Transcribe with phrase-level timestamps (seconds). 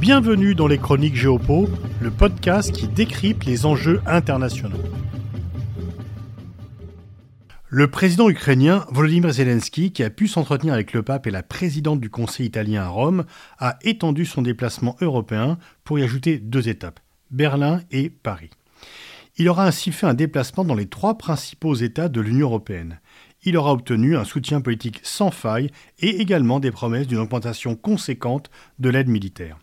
[0.00, 1.68] Bienvenue dans les Chroniques Géopo,
[2.00, 4.80] le podcast qui décrypte les enjeux internationaux.
[7.68, 12.00] Le président ukrainien Volodymyr Zelensky, qui a pu s'entretenir avec le pape et la présidente
[12.00, 13.26] du Conseil italien à Rome,
[13.58, 18.48] a étendu son déplacement européen pour y ajouter deux étapes, Berlin et Paris.
[19.36, 23.00] Il aura ainsi fait un déplacement dans les trois principaux États de l'Union européenne.
[23.44, 28.50] Il aura obtenu un soutien politique sans faille et également des promesses d'une augmentation conséquente
[28.78, 29.58] de l'aide militaire.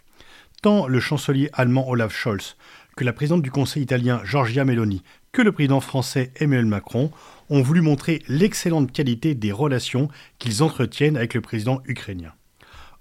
[0.64, 2.56] Tant le chancelier allemand Olaf Scholz
[2.96, 7.12] que la présidente du Conseil italien Giorgia Meloni que le président français Emmanuel Macron
[7.52, 10.08] ont voulu montrer l'excellente qualité des relations
[10.40, 12.34] qu'ils entretiennent avec le président ukrainien.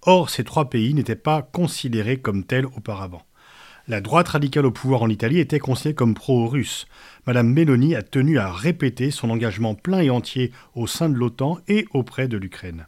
[0.02, 3.22] Or, ces trois pays n'étaient pas considérés comme tels auparavant.
[3.88, 6.86] La droite radicale au pouvoir en Italie était considérée comme pro-russe.
[7.26, 11.58] Madame Meloni a tenu à répéter son engagement plein et entier au sein de l'OTAN
[11.68, 12.86] et auprès de l'Ukraine.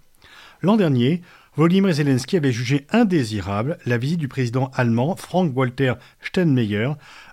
[0.61, 1.23] L'an dernier,
[1.59, 6.91] Volodymyr Zelensky avait jugé indésirable la visite du président allemand Frank-Walter Steinmeier,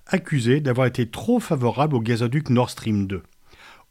[0.07, 3.21] accusé d'avoir été trop favorable au gazoduc Nord Stream 2.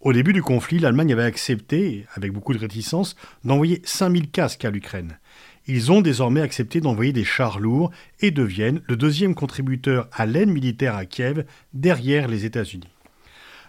[0.00, 4.72] Au début du conflit, l'Allemagne avait accepté, avec beaucoup de réticence, d'envoyer 5000 casques à
[4.72, 5.20] l'Ukraine.
[5.68, 10.48] Ils ont désormais accepté d'envoyer des chars lourds et deviennent le deuxième contributeur à l'aide
[10.50, 12.93] militaire à Kiev derrière les États-Unis.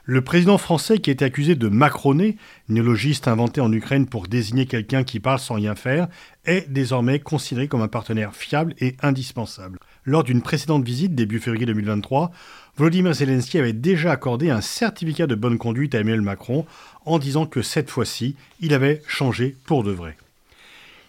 [0.08, 2.38] Le président français qui était accusé de macroner,
[2.70, 6.08] néologiste inventé en Ukraine pour désigner quelqu'un qui parle sans rien faire,
[6.46, 9.80] est désormais considéré comme un partenaire fiable et indispensable.
[10.04, 12.32] Lors d'une précédente visite début février 2023,
[12.78, 16.68] Volodymyr Zelensky avait déjà accordé un certificat de bonne conduite à Emmanuel Macron
[17.06, 20.18] en disant que cette fois-ci, il avait changé pour de vrai.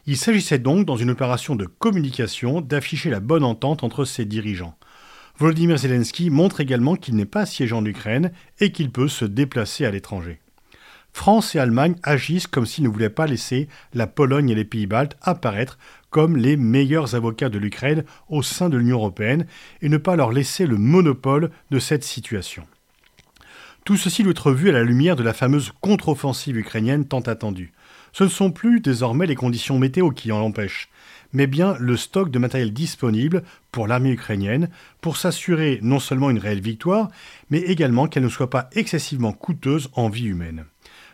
[0.07, 4.75] Il s'agissait donc, dans une opération de communication, d'afficher la bonne entente entre ses dirigeants.
[5.39, 9.85] Volodymyr Zelensky montre également qu'il n'est pas siégé en Ukraine et qu'il peut se déplacer
[9.85, 10.41] à l'étranger.
[11.13, 15.17] France et Allemagne agissent comme s'ils ne voulaient pas laisser la Pologne et les Pays-Baltes
[15.21, 15.79] apparaître
[16.11, 19.47] comme les meilleurs avocats de l'Ukraine au sein de l'Union européenne
[19.83, 22.67] et ne pas leur laisser le monopole de cette situation.
[23.87, 27.73] Tout ceci doit être vu à la lumière de la fameuse contre-offensive ukrainienne tant attendue.
[28.13, 30.89] Ce ne sont plus désormais les conditions météo qui en empêchent,
[31.33, 34.71] mais bien le stock de matériel disponible pour l'armée ukrainienne
[35.01, 37.13] pour s'assurer non seulement une réelle victoire,
[37.49, 40.65] mais également qu'elle ne soit pas excessivement coûteuse en vie humaine.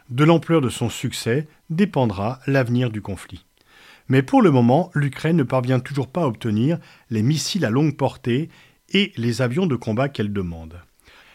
[0.08, 3.44] De l'ampleur de son succès dépendra l'avenir du conflit.
[4.08, 6.78] Mais pour le moment, l'Ukraine ne parvient toujours pas à obtenir
[7.10, 8.48] les missiles à longue portée
[8.94, 10.80] et les avions de combat qu'elle demande.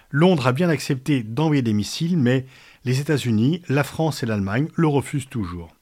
[0.09, 2.45] Londres a bien accepté d'envoyer des missiles, mais
[2.85, 5.75] les États-Unis, la France et l'Allemagne le refusent toujours.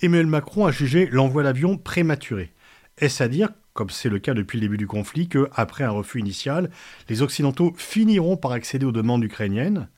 [0.00, 2.52] Emmanuel Macron a jugé l'envoi d'avions prématuré.
[2.96, 5.90] Est-ce à dire, comme c'est le cas depuis le début du conflit, que, après un
[5.90, 6.70] refus initial,
[7.08, 9.88] les Occidentaux finiront par accéder aux demandes ukrainiennes?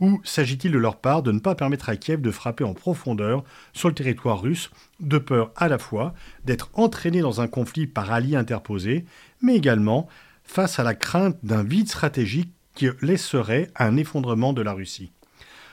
[0.00, 3.44] Ou s'agit-il de leur part de ne pas permettre à Kiev de frapper en profondeur
[3.72, 6.14] sur le territoire russe, de peur à la fois
[6.44, 9.04] d'être entraîné dans un conflit par alliés interposés,
[9.42, 10.08] mais également
[10.44, 15.10] face à la crainte d'un vide stratégique qui laisserait un effondrement de la Russie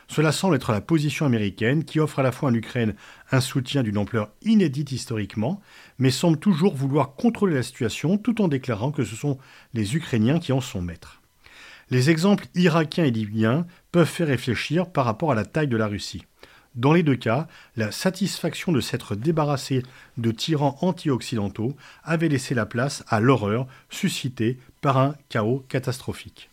[0.07, 2.95] cela semble être la position américaine qui offre à la fois à l'Ukraine
[3.31, 5.61] un soutien d'une ampleur inédite historiquement,
[5.97, 9.38] mais semble toujours vouloir contrôler la situation tout en déclarant que ce sont
[9.73, 11.21] les Ukrainiens qui en sont maîtres.
[11.89, 15.87] Les exemples irakiens et libyens peuvent faire réfléchir par rapport à la taille de la
[15.87, 16.25] Russie.
[16.75, 19.81] Dans les deux cas, la satisfaction de s'être débarrassé
[20.17, 26.49] de tyrans anti-occidentaux avait laissé la place à l'horreur suscitée par un chaos catastrophique.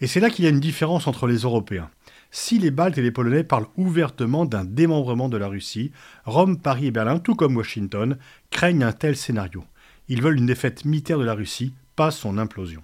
[0.00, 1.90] Et c'est là qu'il y a une différence entre les Européens.
[2.30, 5.92] Si les Baltes et les Polonais parlent ouvertement d'un démembrement de la Russie,
[6.24, 8.18] Rome, Paris et Berlin, tout comme Washington,
[8.50, 9.64] craignent un tel scénario.
[10.08, 12.82] Ils veulent une défaite militaire de la Russie, pas son implosion.